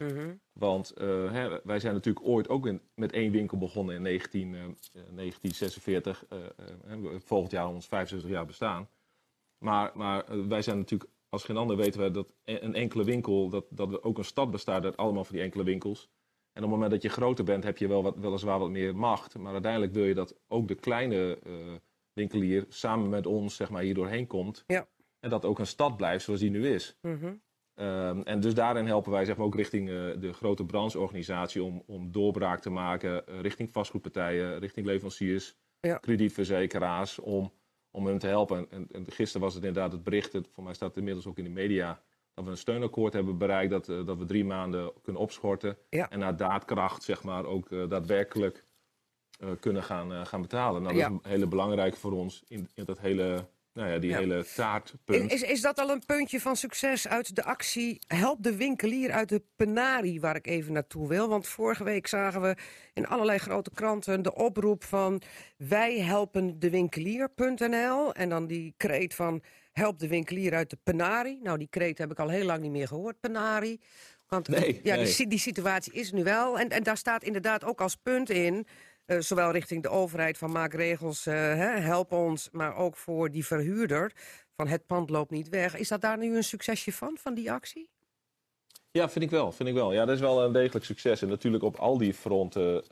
Want 0.54 0.92
eh, 0.92 1.32
hè, 1.32 1.60
wij 1.64 1.80
zijn 1.80 1.94
natuurlijk 1.94 2.26
ooit 2.26 2.50
ook 2.50 2.68
in, 2.68 2.82
met 2.96 3.12
één 3.12 3.32
winkel 3.32 3.58
begonnen 3.58 3.96
in 3.96 4.02
19, 4.02 4.54
eh, 4.56 4.62
eh, 4.62 4.68
1946. 5.16 6.26
eh, 6.30 6.38
eh, 6.40 6.46
hè, 6.86 7.20
volgend 7.20 7.52
jaar 7.52 7.68
ons 7.68 7.88
75 7.88 8.30
jaar 8.30 8.46
bestaan. 8.46 8.90
Maar, 9.58 9.92
maar 9.94 10.24
eh, 10.26 10.40
wij 10.48 10.62
zijn 10.62 10.78
natuurlijk, 10.78 11.10
als 11.30 11.44
geen 11.44 11.58
ander 11.58 11.78
weten 11.78 12.02
we 12.02 12.12
dat 12.12 12.34
e- 12.44 12.60
een 12.62 12.76
enkele 12.76 13.04
winkel, 13.04 13.50
dat, 13.50 13.66
dat 13.70 14.04
ook 14.04 14.18
een 14.18 14.24
stad 14.26 14.52
bestaat 14.52 14.84
uit 14.84 14.98
allemaal 14.98 15.24
van 15.24 15.36
die 15.36 15.44
enkele 15.44 15.64
winkels. 15.64 16.10
En 16.54 16.64
op 16.64 16.70
het 16.70 16.80
moment 16.80 16.92
dat 16.92 17.02
je 17.02 17.10
groter 17.10 17.44
bent, 17.44 17.64
heb 17.64 17.78
je 17.78 17.88
wel 17.88 18.04
wat, 18.04 18.18
weliswaar 18.18 18.60
wat 18.60 18.70
meer 18.70 18.96
macht. 18.96 19.38
Maar 19.38 19.54
uiteindelijk 19.54 19.94
wil 19.94 20.04
je 20.06 20.14
dat 20.14 20.36
ook 20.48 20.68
de 20.68 20.76
kleine 20.76 21.40
eh, 21.44 21.52
winkelier 22.14 22.66
samen 22.70 23.10
met 23.10 23.26
ons 23.26 23.56
zeg 23.56 23.70
maar, 23.70 23.82
hier 23.82 23.94
doorheen 23.94 24.28
komt. 24.28 24.64
Ja. 24.68 24.88
En 25.24 25.30
dat 25.30 25.46
ook 25.46 25.60
een 25.60 25.68
stad 25.68 25.98
blijft 25.98 26.24
zoals 26.24 26.40
die 26.40 26.50
nu 26.50 26.68
is. 26.68 26.98
Mhm. 27.02 27.34
Ehm, 27.74 28.22
en 28.22 28.40
dus 28.40 28.54
daarin 28.54 28.86
helpen 28.86 29.12
wij 29.12 29.26
zeg 29.26 29.38
maar, 29.38 29.46
ook 29.46 29.56
richting 29.56 29.90
eh, 29.90 29.96
de 30.20 30.34
grote 30.34 30.66
brancheorganisatie 30.66 31.64
om, 31.64 31.84
om 31.86 32.12
doorbraak 32.12 32.60
te 32.62 32.70
maken 32.70 33.28
eh, 33.28 33.40
richting 33.40 33.72
vastgoedpartijen, 33.72 34.60
richting 34.60 34.86
leveranciers, 34.86 35.56
Ja. 35.80 35.98
kredietverzekeraars, 35.98 37.20
om, 37.20 37.54
om 37.92 38.06
hen 38.06 38.18
te 38.18 38.28
helpen. 38.28 38.58
En, 38.58 38.68
en, 38.70 38.88
en 38.92 39.12
gisteren 39.12 39.42
was 39.42 39.54
het 39.54 39.64
inderdaad 39.64 39.92
het 39.92 40.04
bericht, 40.04 40.34
het, 40.34 40.48
voor 40.52 40.64
mij 40.64 40.74
staat 40.74 40.88
het 40.90 40.98
inmiddels 40.98 41.26
ook 41.28 41.38
in 41.38 41.44
de 41.44 41.50
media, 41.50 42.02
dat 42.34 42.46
we 42.46 42.52
een 42.52 42.58
steunakkoord 42.58 43.14
hebben 43.14 43.38
bereikt, 43.38 43.72
dat, 43.72 43.90
eh, 43.90 44.06
dat 44.06 44.18
we 44.18 44.26
drie 44.26 44.46
maanden 44.46 44.92
kunnen 45.02 45.22
opschorten. 45.22 45.78
Ja. 45.90 46.10
En 46.10 46.20
naar 46.20 46.38
daadkracht 46.38 47.04
zeg 47.04 47.24
maar, 47.24 47.46
ook 47.46 47.70
daadwerkelijk 47.90 48.64
kunnen 49.60 49.84
gaan, 49.84 50.26
gaan 50.28 50.42
betalen. 50.42 50.82
Nou, 50.82 50.94
dat 50.94 51.04
Ja. 51.04 51.10
is 51.10 51.14
een 51.24 51.30
hele 51.32 51.48
belangrijke 51.48 51.98
voor 51.98 52.12
ons 52.12 52.44
in, 52.48 52.70
in 52.74 52.84
dat 52.86 53.00
hele, 53.00 53.48
nou 53.74 53.90
ja, 53.92 53.98
die 54.00 54.10
Ja. 54.10 54.18
hele 54.18 54.46
taartpunt. 54.56 55.32
Is, 55.32 55.42
is 55.42 55.62
dat 55.62 55.80
al 55.80 55.90
een 55.90 56.06
puntje 56.06 56.40
van 56.42 56.56
succes 56.56 57.08
uit 57.08 57.36
de 57.36 57.44
actie 57.44 58.00
Help 58.08 58.44
de 58.44 58.56
winkelier 58.56 59.12
uit 59.12 59.30
de 59.30 59.42
penarie, 59.56 60.22
waar 60.22 60.36
ik 60.36 60.48
even 60.48 60.74
naartoe 60.74 61.08
wil? 61.08 61.28
Want 61.30 61.48
vorige 61.48 61.84
week 61.84 62.08
zagen 62.08 62.42
we 62.42 62.56
in 62.94 63.08
allerlei 63.08 63.38
grote 63.38 63.72
kranten 63.74 64.22
de 64.22 64.36
oproep 64.36 64.84
van 64.84 65.22
wij 65.58 66.00
helpen 66.00 66.60
de 66.60 66.70
winkelier.nl 66.70 68.14
en 68.14 68.30
dan 68.30 68.48
die 68.48 68.74
kreet 68.78 69.14
van 69.16 69.44
help 69.72 70.00
de 70.00 70.08
winkelier 70.08 70.54
uit 70.54 70.70
de 70.70 70.78
penarie. 70.84 71.40
Nou, 71.44 71.58
die 71.58 71.68
kreet 71.70 71.98
heb 71.98 72.12
ik 72.12 72.20
al 72.20 72.30
heel 72.30 72.46
lang 72.46 72.62
niet 72.62 72.72
meer 72.72 72.88
gehoord, 72.88 73.20
penarie. 73.20 73.80
Want 74.28 74.48
Nee, 74.48 74.80
ja, 74.84 74.96
nee. 74.96 75.16
Die, 75.16 75.28
die 75.28 75.40
situatie 75.40 75.94
is 75.94 76.12
nu 76.12 76.24
wel. 76.24 76.60
En, 76.60 76.70
en 76.70 76.84
daar 76.84 76.98
staat 76.98 77.24
inderdaad 77.24 77.64
ook 77.64 77.82
als 77.82 77.96
punt 77.96 78.30
in, 78.30 78.68
eh, 79.06 79.20
zowel 79.20 79.52
richting 79.52 79.84
de 79.84 79.90
overheid 79.90 80.38
van 80.38 80.52
maak 80.52 80.74
regels, 80.74 81.26
eh, 81.26 81.34
hè, 81.34 81.80
help 81.80 82.12
ons, 82.12 82.50
maar 82.52 82.76
ook 82.76 82.96
voor 82.96 83.32
die 83.32 83.46
verhuurder 83.46 84.12
van 84.56 84.68
het 84.68 84.86
pand 84.86 85.10
loopt 85.10 85.32
niet 85.32 85.50
weg. 85.50 85.76
Is 85.76 85.88
dat 85.88 86.02
daar 86.02 86.18
nu 86.18 86.36
een 86.36 86.44
succesje 86.44 86.92
van, 86.92 87.18
van 87.18 87.34
die 87.34 87.52
actie? 87.52 87.90
Ja, 88.92 89.10
vind 89.10 89.26
ik 89.26 89.32
wel. 89.32 89.52
Vind 89.52 89.70
ik 89.70 89.76
wel. 89.76 89.94
Ja, 89.94 90.06
dat 90.06 90.16
is 90.16 90.22
wel 90.22 90.44
een 90.44 90.54
degelijk 90.54 90.86
succes. 90.86 91.22
En 91.22 91.28
natuurlijk 91.28 91.64
op 91.64 91.76
al 91.76 91.98
die 91.98 92.14
fronten 92.14 92.84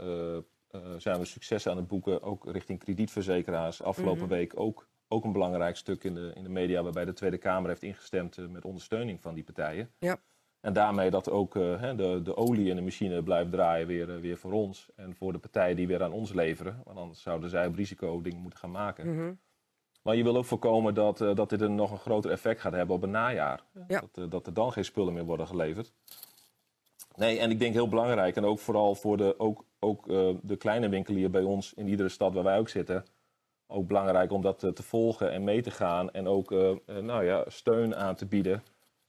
eh, 0.72 0.80
zijn 0.98 1.20
we 1.20 1.26
succes 1.26 1.68
aan 1.68 1.78
het 1.78 1.88
boeken. 1.88 2.22
Ook 2.22 2.52
richting 2.52 2.80
kredietverzekeraars. 2.80 3.82
Afgelopen 3.82 4.28
week 4.28 4.60
ook, 4.60 4.88
ook 5.08 5.24
een 5.24 5.32
belangrijk 5.32 5.76
stuk 5.76 6.04
in 6.04 6.14
de, 6.14 6.32
in 6.36 6.44
de 6.44 6.50
media... 6.50 6.84
waarbij 6.84 7.06
de 7.06 7.14
Tweede 7.14 7.38
Kamer 7.38 7.70
heeft 7.70 7.84
ingestemd 7.84 8.50
met 8.50 8.66
ondersteuning 8.66 9.22
van 9.22 9.34
die 9.34 9.44
partijen. 9.44 9.92
Ja. 10.00 10.22
En 10.62 10.74
daarmee 10.74 11.10
dat 11.10 11.30
ook 11.30 11.56
eh, 11.56 11.80
hè, 11.80 11.96
de, 11.96 12.22
de 12.24 12.38
olie 12.38 12.70
in 12.70 12.76
de 12.76 12.82
machine 12.82 13.24
blijft 13.24 13.52
draaien 13.52 13.88
weer, 13.88 14.16
eh, 14.16 14.22
weer 14.22 14.38
voor 14.38 14.52
ons. 14.52 14.90
En 14.96 15.16
voor 15.16 15.32
de 15.34 15.40
partijen 15.40 15.76
die 15.76 15.88
weer 15.88 16.04
aan 16.04 16.12
ons 16.12 16.34
leveren. 16.34 16.82
Want 16.84 16.98
anders 16.98 17.22
zouden 17.22 17.50
zij 17.50 17.68
op 17.68 17.76
risico 17.76 18.22
dingen 18.22 18.42
moeten 18.42 18.60
gaan 18.60 18.72
maken. 18.72 19.16
Mhm. 19.16 19.34
Maar 20.02 20.16
je 20.16 20.24
wil 20.24 20.38
ook 20.38 20.46
voorkomen 20.46 20.94
dat, 20.94 21.22
eh, 21.22 21.36
dat 21.36 21.50
dit 21.50 21.62
een 21.62 21.76
nog 21.76 21.92
een 21.92 21.98
groter 21.98 22.32
effect 22.32 22.62
gaat 22.62 22.74
hebben 22.74 22.96
op 22.96 23.04
een 23.04 23.12
najaar. 23.12 23.64
Ja. 23.88 24.04
Dat, 24.12 24.32
dat 24.32 24.48
er 24.48 24.54
dan 24.54 24.72
geen 24.72 24.86
spullen 24.86 25.14
meer 25.14 25.24
worden 25.24 25.48
geleverd. 25.48 25.94
Nee, 27.16 27.40
en 27.40 27.52
ik 27.52 27.60
denk 27.60 27.74
heel 27.74 27.88
belangrijk, 27.88 28.36
en 28.36 28.46
ook 28.46 28.60
vooral 28.60 28.96
voor 28.96 29.18
de, 29.18 29.40
ook, 29.40 29.66
ook, 29.80 30.06
de 30.42 30.56
kleine 30.58 30.90
winkelier 30.90 31.30
bij 31.30 31.44
ons 31.44 31.74
in 31.74 31.88
iedere 31.88 32.10
stad 32.10 32.34
waar 32.34 32.44
wij 32.44 32.58
ook 32.58 32.70
zitten. 32.70 33.06
ook 33.68 33.88
belangrijk 33.88 34.32
om 34.32 34.42
dat 34.42 34.60
te 34.60 34.84
volgen 34.84 35.32
en 35.32 35.44
mee 35.44 35.62
te 35.62 35.72
gaan. 35.72 36.12
En 36.12 36.28
ook 36.28 36.50
nou 36.86 37.26
ja, 37.26 37.44
steun 37.48 37.96
aan 37.96 38.16
te 38.16 38.26
bieden. 38.26 38.64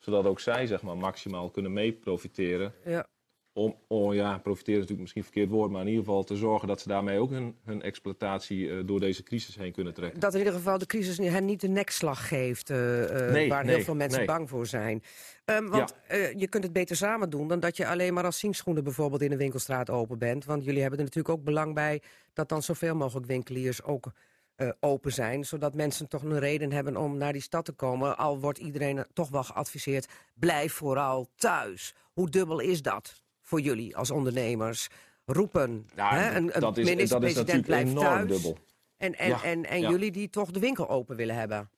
Zodat 0.04 0.26
ook 0.26 0.40
zij 0.40 0.66
zeg 0.66 0.82
maar, 0.82 0.97
maximaal 0.97 1.50
kunnen 1.50 1.73
mee 1.73 1.92
profiteren. 1.92 2.75
Ja. 2.85 3.06
Om, 3.54 3.76
oh 3.88 4.14
ja, 4.14 4.38
profiteren 4.38 4.80
is 4.80 4.88
natuurlijk 4.88 5.00
misschien 5.00 5.23
een 5.23 5.28
verkeerd 5.32 5.50
woord. 5.50 5.71
Maar 5.71 5.80
in 5.80 5.88
ieder 5.88 6.04
geval 6.04 6.25
te 6.25 6.37
zorgen 6.37 6.68
dat 6.68 6.80
ze 6.80 6.88
daarmee 6.88 7.18
ook 7.18 7.30
hun, 7.30 7.56
hun 7.64 7.82
exploitatie 7.82 8.71
eh, 8.71 8.78
door 8.87 9.00
deze 9.00 9.23
crisis 9.23 9.56
heen 9.56 9.73
kunnen 9.73 9.94
trekken. 9.94 10.21
Dat 10.21 10.32
in 10.32 10.38
ieder 10.38 10.54
geval 10.54 10.78
de 10.78 10.87
crisis 10.87 11.18
hen 11.18 11.44
niet 11.44 11.61
de 11.61 11.68
nekslag 11.68 12.28
geeft, 12.28 12.71
eh, 12.71 13.26
eh, 13.26 13.32
Nee, 13.32 13.49
waar 13.49 13.64
nee, 13.64 13.75
heel 13.75 13.85
veel 13.85 13.94
mensen 13.94 14.18
nee. 14.18 14.26
bang 14.26 14.49
voor 14.49 14.66
zijn. 14.66 15.02
Ehm, 15.44 15.66
want 15.66 15.94
je 16.37 16.49
kunt 16.49 16.64
het 16.64 16.73
beter 16.73 16.97
samen 16.97 17.30
doen 17.30 17.49
dan 17.49 17.61
dat 17.61 17.76
je 17.76 17.87
alleen 17.87 18.14
maar 18.14 18.25
als 18.25 18.38
zingschoenen 18.38 18.85
bijvoorbeeld 18.85 19.23
in 19.23 19.30
de 19.30 19.37
winkelstraat 19.37 19.90
open 19.90 20.18
bent. 20.18 20.44
Want 20.44 20.64
jullie 20.64 20.80
hebben 20.80 20.99
er 20.99 21.04
natuurlijk 21.04 21.35
ook 21.35 21.44
belang 21.44 21.75
bij 21.75 22.02
dat 22.32 22.49
dan 22.49 22.62
zoveel 22.62 22.94
mogelijk 22.94 23.26
winkeliers 23.26 23.82
ook 23.82 24.12
eh, 24.56 24.68
open 24.80 25.12
zijn. 25.12 25.44
Zodat 25.44 25.75
mensen 25.75 26.09
toch 26.09 26.23
een 26.23 26.38
reden 26.38 26.73
hebben 26.73 26.97
om 26.97 27.16
naar 27.16 27.32
die 27.32 27.42
stad 27.42 27.64
te 27.64 27.73
komen. 27.73 28.16
Al 28.16 28.40
wordt 28.40 28.59
iedereen 28.59 29.04
toch 29.12 29.28
wel 29.28 29.44
geadviseerd, 29.44 30.09
blijf 30.35 30.73
vooral 30.73 31.28
thuis. 31.35 31.94
Hoe 32.12 32.30
dubbel 32.30 32.61
is 32.61 32.82
dat 32.82 33.23
voor 33.40 33.61
jullie 33.61 33.97
als 33.97 34.11
ondernemers? 34.11 34.88
Roepen, 35.25 35.87
Ja, 35.97 36.14
hè? 36.14 36.37
een, 36.37 36.47
dat 36.47 36.76
minister-president 36.76 37.64
blijft 37.66 37.97
thuis. 37.97 38.28
dubbel. 38.28 38.59
En, 38.97 39.18
en, 39.18 39.28
Ja, 39.28 39.42
en, 39.42 39.64
en 39.64 39.80
ja. 39.80 39.90
jullie 39.90 40.11
die 40.11 40.30
toch 40.30 40.50
de 40.50 40.61
winkel 40.61 40.88
open 40.88 41.16
willen 41.16 41.35
hebben. 41.35 41.71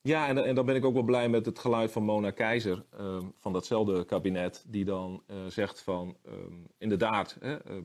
Ja, 0.00 0.28
en, 0.28 0.44
en 0.44 0.54
dan 0.54 0.66
ben 0.66 0.76
ik 0.76 0.84
ook 0.84 0.94
wel 0.94 1.02
blij 1.02 1.28
met 1.28 1.46
het 1.46 1.58
geluid 1.58 1.92
van 1.92 2.02
Mona 2.02 2.30
Keizer, 2.30 2.84
ehm, 2.98 3.24
van 3.38 3.52
datzelfde 3.52 4.04
kabinet, 4.04 4.64
die 4.68 4.84
dan 4.84 5.22
eh, 5.26 5.36
zegt 5.48 5.82
van 5.82 6.16
ehm, 6.24 6.52
inderdaad, 6.78 7.36
hè, 7.40 7.56
eh, 7.56 7.76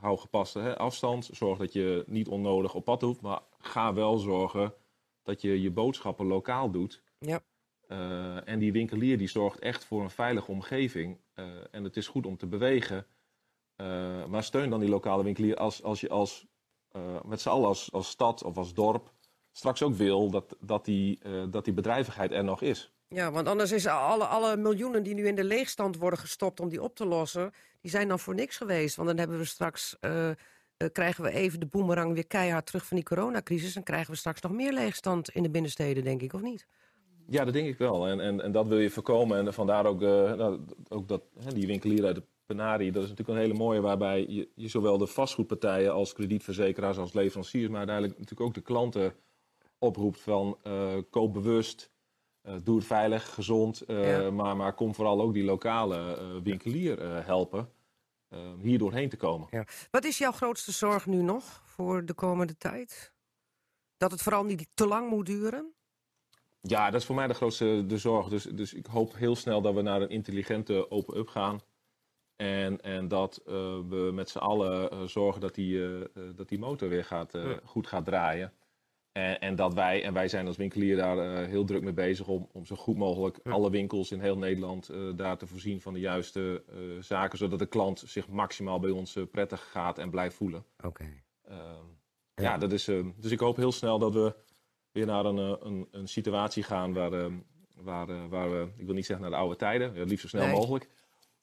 hou 0.00 0.18
gepaste 0.18 0.58
hè, 0.58 0.78
afstand, 0.78 1.28
zorg 1.32 1.58
dat 1.58 1.72
je 1.72 2.04
niet 2.06 2.28
onnodig 2.28 2.74
op 2.74 2.84
pad 2.84 3.00
hoeft, 3.00 3.20
maar 3.20 3.40
ga 3.58 3.94
wel 3.94 4.18
zorgen 4.18 4.74
dat 5.22 5.40
je 5.40 5.60
je 5.60 5.70
boodschappen 5.70 6.26
lokaal 6.26 6.70
doet. 6.70 7.02
Ja. 7.18 7.40
Eh, 7.86 8.48
en 8.48 8.58
die 8.58 8.72
winkelier 8.72 9.18
die 9.18 9.28
zorgt 9.28 9.58
echt 9.58 9.84
voor 9.84 10.02
een 10.02 10.10
veilige 10.10 10.50
omgeving. 10.50 11.20
Eh, 11.34 11.44
en 11.70 11.84
het 11.84 11.96
is 11.96 12.08
goed 12.08 12.26
om 12.26 12.36
te 12.36 12.46
bewegen. 12.46 13.06
Eh, 13.76 14.24
maar 14.24 14.44
steun 14.44 14.70
dan 14.70 14.80
die 14.80 14.88
lokale 14.88 15.24
winkelier 15.24 15.56
als, 15.56 15.82
als 15.82 16.00
je 16.00 16.08
als, 16.08 16.46
eh, 16.88 17.22
met 17.24 17.40
z'n 17.40 17.48
allen 17.48 17.68
als, 17.68 17.92
als 17.92 18.08
stad 18.08 18.44
of 18.44 18.56
als 18.56 18.74
dorp 18.74 19.12
straks 19.52 19.82
ook 19.82 19.94
wil 19.94 20.30
dat, 20.30 20.56
dat, 20.60 20.84
die, 20.84 21.18
eh, 21.22 21.44
dat 21.50 21.64
die 21.64 21.74
bedrijvigheid 21.74 22.32
er 22.32 22.44
nog 22.44 22.62
is. 22.62 22.92
Ja, 23.14 23.30
want 23.30 23.48
anders 23.48 23.72
is 23.72 23.86
alle, 23.86 24.24
alle 24.24 24.56
miljoenen 24.56 25.02
die 25.02 25.14
nu 25.14 25.26
in 25.26 25.34
de 25.34 25.44
leegstand 25.44 25.96
worden 25.96 26.18
gestopt 26.18 26.60
om 26.60 26.68
die 26.68 26.82
op 26.82 26.94
te 26.94 27.06
lossen, 27.06 27.52
die 27.80 27.90
zijn 27.90 28.08
dan 28.08 28.18
voor 28.18 28.34
niks 28.34 28.56
geweest. 28.56 28.96
Want 28.96 29.08
dan 29.08 29.18
hebben 29.18 29.38
we 29.38 29.44
straks, 29.44 29.96
eh, 30.00 30.28
eh, 30.30 30.36
krijgen 30.92 31.24
we 31.24 31.30
even 31.30 31.60
de 31.60 31.66
boemerang 31.66 32.14
weer 32.14 32.26
keihard 32.26 32.66
terug 32.66 32.86
van 32.86 32.96
die 32.96 33.06
coronacrisis. 33.06 33.76
En 33.76 33.82
krijgen 33.82 34.10
we 34.10 34.16
straks 34.16 34.40
nog 34.40 34.52
meer 34.52 34.72
leegstand 34.72 35.30
in 35.30 35.42
de 35.42 35.50
binnensteden, 35.50 36.04
denk 36.04 36.22
ik, 36.22 36.32
of 36.32 36.42
niet? 36.42 36.66
Ja, 37.26 37.44
dat 37.44 37.52
denk 37.52 37.68
ik 37.68 37.78
wel. 37.78 38.06
En, 38.06 38.20
en, 38.20 38.40
en 38.40 38.52
dat 38.52 38.68
wil 38.68 38.78
je 38.78 38.90
voorkomen. 38.90 39.46
En 39.46 39.54
vandaar 39.54 39.86
ook, 39.86 40.02
eh, 40.02 40.34
nou, 40.34 40.60
ook 40.88 41.08
dat, 41.08 41.22
hè, 41.44 41.52
die 41.52 41.66
winkelier 41.66 42.04
uit 42.04 42.16
de 42.16 42.24
Penari, 42.46 42.90
dat 42.90 43.02
is 43.02 43.08
natuurlijk 43.08 43.38
een 43.38 43.44
hele 43.44 43.58
mooie, 43.58 43.80
waarbij 43.80 44.26
je, 44.28 44.48
je 44.54 44.68
zowel 44.68 44.98
de 44.98 45.06
vastgoedpartijen 45.06 45.92
als 45.92 46.12
kredietverzekeraars 46.12 46.98
als 46.98 47.12
leveranciers, 47.12 47.68
maar 47.68 47.78
uiteindelijk 47.78 48.18
natuurlijk 48.18 48.48
ook 48.48 48.54
de 48.54 48.60
klanten 48.60 49.14
oproept 49.78 50.20
van 50.20 50.58
koop 51.10 51.32
bewust, 51.32 51.90
eh, 52.42 52.54
doe 52.62 52.76
het 52.76 52.86
veilig, 52.86 53.34
gezond, 53.34 53.80
eh, 53.80 54.20
Ja. 54.22 54.30
maar, 54.30 54.56
maar 54.56 54.72
kom 54.74 54.94
vooral 54.94 55.20
ook 55.20 55.32
die 55.34 55.44
lokale 55.44 56.16
eh, 56.16 56.36
winkelier 56.42 57.24
helpen 57.26 57.72
hier 58.58 58.78
doorheen 58.78 59.08
te 59.08 59.16
komen. 59.16 59.48
Ja. 59.50 59.64
Wat 59.90 60.04
is 60.04 60.18
jouw 60.18 60.32
grootste 60.32 60.72
zorg 60.72 61.06
nu 61.06 61.22
nog 61.22 61.62
voor 61.64 62.04
de 62.04 62.14
komende 62.14 62.56
tijd? 62.56 63.12
Dat 63.96 64.10
het 64.10 64.22
vooral 64.22 64.44
niet 64.44 64.68
te 64.74 64.86
lang 64.86 65.10
moet 65.10 65.26
duren? 65.26 65.74
Ja, 66.60 66.90
dat 66.90 67.00
is 67.00 67.06
voor 67.06 67.14
mij 67.14 67.26
de 67.26 67.34
grootste 67.34 67.84
de 67.86 67.98
zorg. 67.98 68.28
Dus, 68.28 68.44
dus 68.44 68.74
ik 68.74 68.86
hoop 68.86 69.14
heel 69.14 69.36
snel 69.36 69.60
dat 69.62 69.74
we 69.74 69.82
naar 69.82 70.00
een 70.02 70.08
intelligente 70.10 70.90
open-up 70.90 71.28
gaan. 71.28 71.60
En, 72.36 72.80
en 72.80 73.08
dat 73.08 73.40
we 73.44 74.10
met 74.14 74.30
z'n 74.30 74.38
allen 74.38 75.08
zorgen 75.08 75.40
dat 75.40 75.54
die, 75.54 76.02
dat 76.34 76.48
die 76.48 76.58
motor 76.58 76.88
weer 76.88 77.04
gaat, 77.04 77.32
Ja. 77.32 77.60
goed 77.64 77.86
gaat 77.86 78.04
draaien. 78.04 78.52
En, 79.12 79.40
en 79.40 79.56
dat 79.56 79.74
wij, 79.74 80.04
en 80.04 80.12
wij 80.12 80.28
zijn 80.28 80.46
als 80.46 80.56
winkelier 80.56 80.96
daar 80.96 81.18
eh, 81.18 81.46
heel 81.48 81.64
druk 81.64 81.82
mee 81.82 81.92
bezig 81.92 82.26
om, 82.28 82.48
om 82.52 82.66
zo 82.66 82.76
goed 82.76 82.96
mogelijk 82.96 83.38
Ja. 83.42 83.50
alle 83.50 83.70
winkels 83.70 84.10
in 84.12 84.20
heel 84.20 84.38
Nederland 84.38 84.88
eh, 84.88 84.98
daar 85.16 85.36
te 85.38 85.46
voorzien 85.46 85.80
van 85.80 85.92
de 85.92 86.00
juiste 86.00 86.62
eh, 86.68 86.76
zaken. 87.00 87.38
Zodat 87.38 87.58
de 87.58 87.66
klant 87.66 88.02
zich 88.06 88.28
maximaal 88.28 88.80
bij 88.80 88.90
ons 88.90 89.16
prettig 89.30 89.70
gaat 89.70 89.98
en 89.98 90.10
blijft 90.10 90.36
voelen. 90.36 90.64
Oké. 90.84 91.04
Ehm, 91.44 91.58
Ja. 92.34 92.42
ja, 92.42 92.58
dat 92.58 92.72
is, 92.72 92.88
ehm, 92.88 93.10
dus 93.16 93.30
ik 93.30 93.40
hoop 93.40 93.56
heel 93.56 93.72
snel 93.72 93.98
dat 93.98 94.14
we 94.14 94.34
weer 94.92 95.06
naar 95.06 95.24
een, 95.24 95.66
een, 95.66 95.88
een 95.90 96.08
situatie 96.08 96.62
gaan 96.62 96.92
waar, 96.92 97.12
ehm, 97.12 97.34
waar, 97.76 98.28
waar 98.28 98.50
we, 98.50 98.68
ik 98.76 98.84
wil 98.86 98.94
niet 98.94 99.06
zeggen 99.06 99.24
naar 99.24 99.34
de 99.34 99.40
oude 99.40 99.56
tijden, 99.56 99.94
ja, 99.94 100.04
liefst 100.04 100.20
zo 100.20 100.28
snel 100.28 100.46
Nee. 100.46 100.54
mogelijk. 100.54 100.88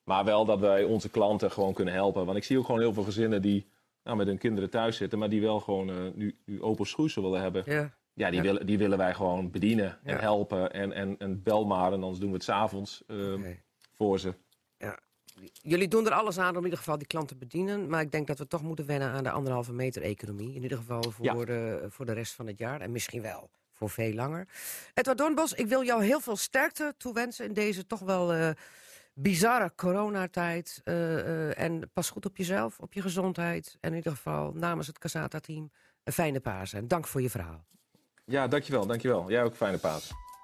Maar 0.04 0.26
wel 0.26 0.46
dat 0.46 0.60
wij 0.60 0.84
onze 0.84 1.10
klanten 1.10 1.52
gewoon 1.52 1.74
kunnen 1.74 1.94
helpen. 1.94 2.26
Want 2.26 2.38
ik 2.38 2.44
zie 2.44 2.58
ook 2.58 2.66
gewoon 2.66 2.82
heel 2.82 2.94
veel 2.94 3.04
gezinnen 3.04 3.42
die 3.42 3.68
nou, 4.08 4.18
met 4.20 4.28
hun 4.28 4.38
kinderen 4.38 4.70
thuis 4.70 4.98
zitten, 4.98 5.20
maar 5.20 5.30
die 5.30 5.42
wel 5.42 5.60
gewoon 5.60 5.90
eh, 5.90 5.96
nu, 6.14 6.38
nu 6.46 6.62
open 6.62 6.86
willen 7.22 7.42
hebben. 7.42 7.64
Ja. 7.66 7.96
Ja, 8.14 8.30
die, 8.30 8.36
Ja. 8.36 8.42
Willen, 8.42 8.66
die 8.66 8.78
willen 8.78 8.98
wij 8.98 9.14
gewoon 9.14 9.52
bedienen 9.52 10.00
en 10.04 10.14
Ja. 10.14 10.20
helpen. 10.20 10.72
En, 10.74 10.92
en, 10.92 11.16
en 11.18 11.44
bel 11.44 11.66
maar 11.66 11.94
en 11.94 12.02
anders 12.02 12.20
doen 12.20 12.30
we 12.30 12.36
het 12.36 12.44
s'avonds 12.44 13.04
avonds 13.08 13.38
Oké. 13.40 13.60
voor 13.94 14.20
ze. 14.20 14.34
Jullie 15.62 15.88
doen 15.88 16.06
er 16.06 16.12
alles 16.12 16.38
aan 16.38 16.52
om 16.52 16.58
in 16.58 16.64
ieder 16.64 16.78
geval 16.78 16.98
die 16.98 17.08
klant 17.08 17.28
te 17.28 17.36
bedienen. 17.36 17.90
Maar 17.90 18.02
ik 18.02 18.12
denk 18.12 18.28
dat 18.28 18.38
we 18.38 18.48
toch 18.48 18.62
moeten 18.62 18.86
wennen 18.86 19.10
aan 19.10 19.24
de 19.24 19.32
anderhalve 19.32 19.74
meter 19.74 20.02
economie. 20.02 20.56
In 20.56 20.64
ieder 20.64 20.78
geval 20.78 21.04
voor, 21.12 21.46
de, 21.46 21.86
voor 21.90 22.06
de 22.06 22.14
rest 22.14 22.34
van 22.34 22.48
het 22.48 22.58
jaar. 22.58 22.82
En 22.82 22.92
misschien 22.92 23.22
wel 23.22 23.50
voor 23.72 23.90
veel 23.90 24.14
langer. 24.14 24.48
Edward 24.94 25.18
Dornbos, 25.18 25.54
ik 25.54 25.68
wil 25.68 25.84
jou 25.84 26.04
heel 26.04 26.20
veel 26.20 26.36
sterkte 26.36 26.94
toewensen 26.98 27.46
in 27.46 27.54
deze 27.54 27.86
toch 27.86 28.00
wel 28.00 28.34
eh, 28.34 28.50
bizarre 29.20 29.72
coronatijd. 29.76 30.82
Eh, 30.84 31.60
en 31.60 31.90
pas 31.94 32.10
goed 32.10 32.26
op 32.26 32.38
jezelf, 32.38 32.80
op 32.80 32.94
je 32.94 33.02
gezondheid. 33.02 33.78
En 33.80 33.90
in 33.90 33.96
ieder 33.96 34.12
geval 34.12 34.52
namens 34.54 34.88
het 34.88 35.00
Casata-team 35.00 35.72
een 36.04 36.14
fijne 36.14 36.40
Pasen. 36.40 36.80
En 36.80 36.88
dank 36.88 37.08
voor 37.08 37.22
je 37.22 37.30
verhaal. 37.30 37.66
Ja, 38.26 38.48
dankjewel, 38.48 38.86
dankjewel. 38.86 39.30
Jij 39.30 39.44
ook 39.44 39.56
fijne 39.56 39.78
paas. 39.78 40.12